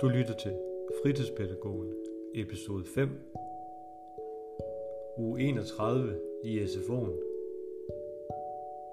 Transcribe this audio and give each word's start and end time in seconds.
Du 0.00 0.08
lytter 0.08 0.34
til 0.34 0.52
Fritidspædagogen, 1.02 1.92
episode 2.34 2.84
5, 2.84 3.08
uge 5.18 5.40
31 5.40 6.20
i 6.44 6.58
SFO'en. 6.58 7.12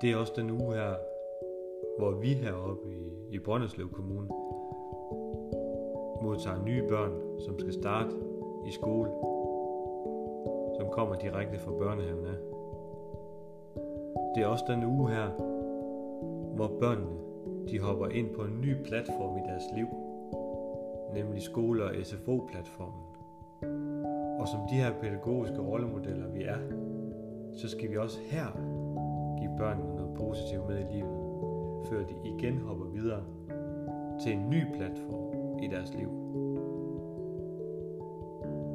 Det 0.02 0.12
er 0.12 0.18
også 0.18 0.34
den 0.36 0.52
uge 0.52 0.76
her, 0.76 0.96
hvor 1.98 2.12
vi 2.12 2.28
heroppe 2.28 2.90
i, 2.90 3.36
i 3.36 3.40
Brønderslev 3.40 3.90
Kommune 3.90 4.28
modtager 6.22 6.66
nye 6.66 6.84
børn, 6.90 7.40
som 7.40 7.60
skal 7.60 7.74
starte 7.74 8.16
i 8.68 8.72
skole, 8.72 9.10
som 10.80 10.90
kommer 10.92 11.16
direkte 11.16 11.60
fra 11.60 11.72
børnehaven 11.72 12.26
af. 12.26 12.40
Det 14.36 14.44
er 14.44 14.48
også 14.48 14.66
den 14.68 14.84
uge 14.84 15.10
her, 15.10 15.30
hvor 16.56 16.72
børnene 16.80 17.18
de 17.70 17.80
hopper 17.80 18.08
ind 18.08 18.36
på 18.36 18.42
en 18.42 18.62
ny 18.62 18.84
platform 18.84 19.38
i 19.38 19.42
deres 19.50 19.64
liv, 19.76 19.88
nemlig 21.16 21.42
skole- 21.42 21.84
og 21.84 21.96
SFO-platformen. 22.04 23.04
Og 24.40 24.48
som 24.48 24.60
de 24.70 24.76
her 24.76 24.92
pædagogiske 25.02 25.60
rollemodeller 25.60 26.28
vi 26.28 26.44
er, 26.44 26.60
så 27.54 27.70
skal 27.70 27.92
vi 27.92 27.98
også 27.98 28.20
her 28.32 28.48
give 29.40 29.52
børnene 29.58 29.96
noget 29.96 30.14
positivt 30.18 30.68
med 30.68 30.80
i 30.80 30.94
livet, 30.94 31.18
før 31.90 32.00
de 32.06 32.16
igen 32.24 32.58
hopper 32.58 32.86
videre 32.86 33.24
til 34.24 34.34
en 34.34 34.50
ny 34.50 34.62
platform 34.76 35.60
i 35.64 35.68
deres 35.68 35.94
liv. 35.94 36.10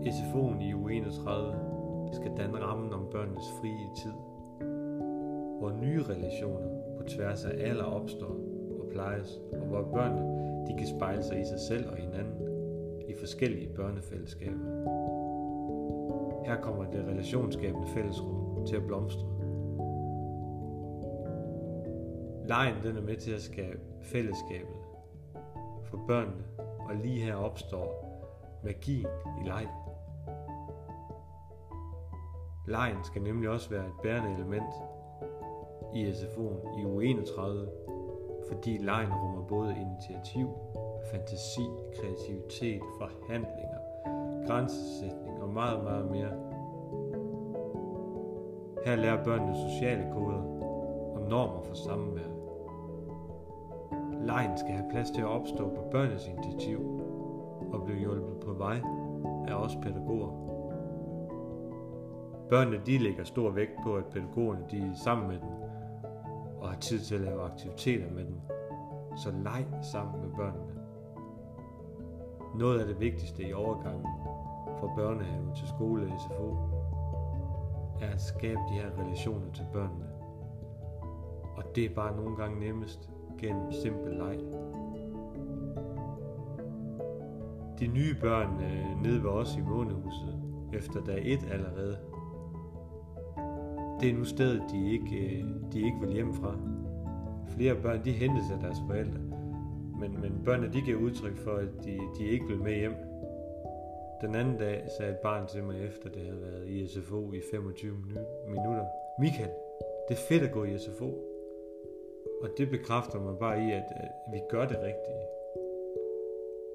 SFO'en 0.07 0.61
i 0.61 0.73
U31 0.73 2.13
skal 2.13 2.33
danne 2.37 2.59
rammen 2.59 2.93
om 2.93 3.09
børnenes 3.13 3.53
frie 3.61 3.89
tid, 3.97 4.13
hvor 5.59 5.73
nye 5.81 6.03
relationer 6.03 6.69
på 6.99 7.03
tværs 7.03 7.45
af 7.45 7.69
alder 7.69 7.85
opstår 7.85 8.50
plejes, 8.93 9.41
og 9.53 9.67
hvor 9.67 9.83
børnene 9.83 10.23
de 10.67 10.79
kan 10.79 10.87
spejle 10.87 11.23
sig 11.23 11.41
i 11.41 11.45
sig 11.45 11.61
selv 11.61 11.91
og 11.91 11.97
hinanden 11.97 12.49
i 13.09 13.15
forskellige 13.19 13.69
børnefællesskaber. 13.75 14.65
Her 16.47 16.61
kommer 16.61 16.85
det 16.91 17.05
relationsskabende 17.05 17.87
fællesrum 17.87 18.67
til 18.67 18.77
at 18.77 18.87
blomstre. 18.87 19.27
Lejen 22.47 22.75
den 22.83 22.97
er 22.97 23.03
med 23.03 23.17
til 23.17 23.33
at 23.33 23.41
skabe 23.41 23.81
fællesskabet 24.03 24.77
for 25.85 26.01
børnene, 26.09 26.45
og 26.59 26.95
lige 27.03 27.25
her 27.25 27.35
opstår 27.35 28.11
magien 28.65 29.07
i 29.43 29.49
leg. 29.49 29.67
Lejen 32.67 33.05
skal 33.05 33.23
nemlig 33.23 33.51
også 33.51 33.71
være 33.71 33.87
et 33.87 33.93
bærende 34.03 34.35
element 34.35 34.75
i 35.95 36.11
SFO'en 36.11 36.81
i 36.81 36.85
uge 36.85 37.05
31, 37.05 37.69
fordi 38.53 38.79
lejen 38.79 39.13
rummer 39.13 39.43
både 39.43 39.77
initiativ, 39.81 40.49
fantasi, 41.11 41.67
kreativitet, 41.97 42.83
forhandlinger, 42.99 43.79
grænsesætning 44.47 45.43
og 45.43 45.49
meget, 45.49 45.85
meget 45.85 46.11
mere. 46.11 46.33
Her 48.85 48.97
lærer 48.97 49.25
børnene 49.25 49.71
sociale 49.71 50.07
koder 50.13 50.43
og 51.15 51.29
normer 51.29 51.63
for 51.63 51.75
samvær. 51.75 52.31
Lejen 54.27 54.59
skal 54.59 54.71
have 54.71 54.91
plads 54.91 55.11
til 55.11 55.21
at 55.21 55.29
opstå 55.29 55.69
på 55.69 55.83
børnenes 55.91 56.29
initiativ 56.29 56.79
og 57.73 57.83
blive 57.85 57.99
hjulpet 57.99 58.41
på 58.45 58.53
vej 58.53 58.81
af 59.49 59.55
os 59.55 59.77
pædagoger. 59.83 60.51
Børnene 62.49 62.81
de 62.87 62.99
lægger 62.99 63.25
stor 63.25 63.51
vægt 63.51 63.73
på, 63.85 63.95
at 63.95 64.05
pædagogerne 64.07 64.65
de 64.71 64.93
sammen 65.05 65.29
med 65.29 65.39
dem 65.39 65.49
og 66.61 66.69
har 66.69 66.77
tid 66.81 67.01
til 67.01 67.15
at 67.15 67.21
lave 67.21 67.43
aktiviteter 67.43 68.11
med 68.11 68.25
dem. 68.25 68.41
Så 69.17 69.31
leg 69.45 69.67
sammen 69.93 70.21
med 70.21 70.31
børnene. 70.37 70.81
Noget 72.59 72.81
af 72.81 72.87
det 72.87 73.01
vigtigste 73.01 73.43
i 73.43 73.53
overgangen 73.53 74.07
fra 74.81 74.95
børnehave 74.97 75.55
til 75.57 75.69
skole 75.69 76.13
og 76.13 76.21
SFO 76.21 76.57
er 78.01 78.11
at 78.13 78.21
skabe 78.21 78.61
de 78.69 78.75
her 78.75 78.91
relationer 78.99 79.53
til 79.53 79.67
børnene. 79.73 80.07
Og 81.57 81.65
det 81.75 81.85
er 81.85 81.95
bare 81.95 82.17
nogle 82.17 82.37
gange 82.37 82.61
nemmest 82.61 83.11
gennem 83.39 83.73
simpel 83.73 84.13
leg. 84.13 84.39
De 87.81 87.87
nye 87.87 88.17
børn 88.21 88.61
øh, 88.61 89.03
nede 89.03 89.23
ved 89.23 89.31
os 89.31 89.57
i 89.57 89.61
månehuset 89.61 90.43
efter 90.73 91.05
dag 91.05 91.23
1 91.25 91.39
allerede 91.51 91.99
det 94.01 94.11
er 94.11 94.15
nu 94.15 94.25
stedet, 94.25 94.63
de 94.73 94.93
ikke, 94.93 95.17
øh, 95.17 95.45
de 95.73 95.79
ikke 95.79 96.01
vil 96.01 96.13
hjem 96.13 96.35
fra. 96.35 96.59
Flere 97.57 97.75
børn, 97.83 98.05
de 98.05 98.13
hentes 98.13 98.51
af 98.53 98.59
deres 98.61 98.79
forældre, 98.87 99.21
men, 100.01 100.21
men 100.21 100.43
børnene, 100.45 100.73
de 100.73 100.81
giver 100.81 101.01
udtryk 101.01 101.37
for, 101.37 101.53
at 101.53 101.69
de, 101.85 101.99
de 102.19 102.25
ikke 102.29 102.47
vil 102.47 102.63
med 102.63 102.75
hjem. 102.75 102.95
Den 104.21 104.35
anden 104.35 104.59
dag 104.59 104.89
sagde 104.99 105.13
et 105.13 105.19
barn 105.19 105.47
til 105.47 105.65
mig, 105.65 105.87
efter 105.87 106.09
det 106.09 106.23
havde 106.23 106.41
været 106.41 106.69
i 106.69 106.87
SFO 106.87 107.33
i 107.33 107.41
25 107.51 107.97
minutter. 108.47 108.87
Michael, 109.21 109.51
det 110.09 110.15
er 110.15 110.23
fedt 110.29 110.43
at 110.43 110.53
gå 110.53 110.65
i 110.65 110.79
SFO. 110.79 111.11
Og 112.43 112.49
det 112.59 112.71
bekræfter 112.71 113.21
mig 113.21 113.39
bare 113.39 113.59
i, 113.59 113.73
at, 113.73 113.85
at 113.97 114.11
vi 114.33 114.41
gør 114.51 114.67
det 114.67 114.77
rigtige. 114.77 115.25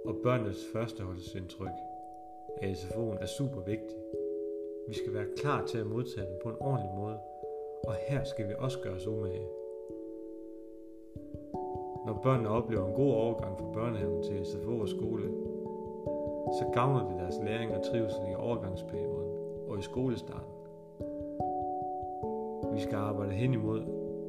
Og 0.05 0.15
børnenes 0.23 0.65
førsteholdsindtryk 0.73 1.77
af 2.61 2.73
SFO'en 2.73 3.21
er 3.21 3.25
super 3.37 3.61
vigtigt. 3.61 3.99
Vi 4.87 4.93
skal 4.93 5.13
være 5.13 5.25
klar 5.37 5.65
til 5.65 5.77
at 5.77 5.87
modtage 5.87 6.27
dem 6.27 6.39
på 6.43 6.49
en 6.49 6.55
ordentlig 6.59 6.91
måde, 6.95 7.17
og 7.87 7.93
her 8.07 8.23
skal 8.23 8.47
vi 8.47 8.53
også 8.57 8.79
gøre 8.79 8.93
os 8.93 9.07
umage. 9.07 9.47
Når 12.05 12.19
børnene 12.23 12.49
oplever 12.49 12.87
en 12.87 12.93
god 12.93 13.13
overgang 13.13 13.57
fra 13.59 13.71
børnehaven 13.73 14.23
til 14.23 14.45
SFO 14.45 14.79
og 14.79 14.89
skole, 14.89 15.23
så 16.59 16.65
gavner 16.73 17.09
det 17.09 17.19
deres 17.19 17.35
læring 17.43 17.71
og 17.71 17.83
trivsel 17.83 18.21
i 18.31 18.35
overgangsperioden 18.35 19.31
og 19.69 19.79
i 19.79 19.81
skolestarten. 19.81 20.53
Vi 22.73 22.79
skal 22.81 22.95
arbejde 22.95 23.31
hen 23.31 23.53
imod 23.53 23.81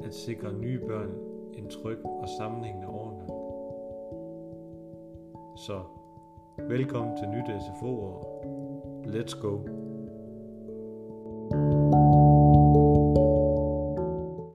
at 0.05 0.13
sikre 0.13 0.53
nye 0.53 0.79
børn 0.79 1.11
en 1.53 1.69
tryg 1.69 2.05
og 2.05 2.29
sammenhængende 2.37 2.87
overgang. 2.87 3.31
Så 5.57 5.79
velkommen 6.59 7.17
til 7.17 7.29
nyt 7.29 7.61
SFO-år. 7.61 8.43
Let's 9.05 9.41
go! 9.41 9.86